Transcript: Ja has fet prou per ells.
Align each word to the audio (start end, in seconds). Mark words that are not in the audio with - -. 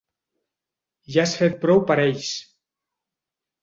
Ja 1.17 1.25
has 1.27 1.35
fet 1.43 1.61
prou 1.67 1.85
per 1.93 2.01
ells. 2.09 2.35